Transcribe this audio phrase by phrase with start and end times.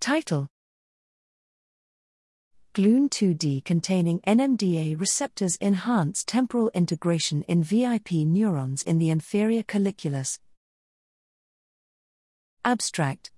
[0.00, 0.46] Title
[2.74, 10.38] GLUN2D containing NMDA receptors enhance temporal integration in VIP neurons in the inferior colliculus.
[12.64, 13.32] Abstract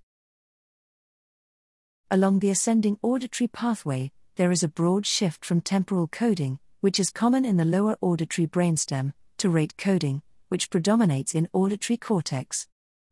[2.10, 7.10] Along the ascending auditory pathway, there is a broad shift from temporal coding, which is
[7.10, 12.66] common in the lower auditory brainstem, to rate coding, which predominates in auditory cortex.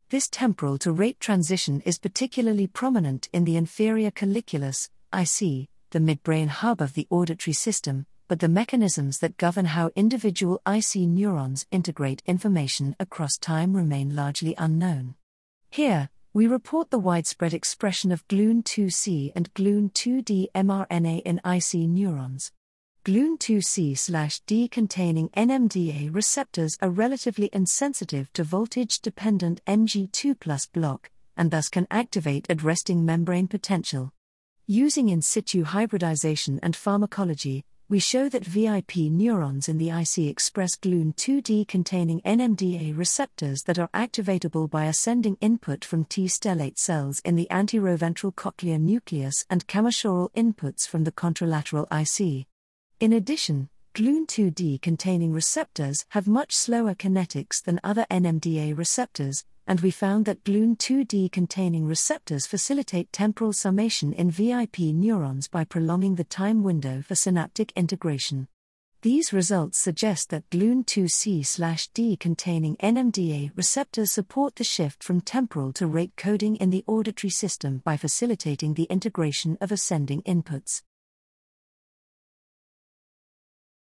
[0.09, 6.47] This temporal to rate transition is particularly prominent in the inferior colliculus, IC, the midbrain
[6.47, 12.23] hub of the auditory system, but the mechanisms that govern how individual IC neurons integrate
[12.25, 15.13] information across time remain largely unknown.
[15.69, 22.51] Here, we report the widespread expression of GLUN2C and GLUN2D mRNA in IC neurons.
[23.05, 31.69] GLUN2C D containing NMDA receptors are relatively insensitive to voltage dependent Mg2 block, and thus
[31.69, 34.11] can activate at resting membrane potential.
[34.67, 40.75] Using in situ hybridization and pharmacology, we show that VIP neurons in the IC express
[40.75, 47.37] GLUN2D containing NMDA receptors that are activatable by ascending input from T stellate cells in
[47.37, 52.45] the anteroventral cochlear nucleus and commissural inputs from the contralateral IC.
[52.99, 59.89] In addition, GLUN2D containing receptors have much slower kinetics than other NMDA receptors, and we
[59.89, 66.61] found that GLUN2D containing receptors facilitate temporal summation in VIP neurons by prolonging the time
[66.61, 68.49] window for synaptic integration.
[69.01, 76.17] These results suggest that GLUN2C/D containing NMDA receptors support the shift from temporal to rate
[76.17, 80.81] coding in the auditory system by facilitating the integration of ascending inputs.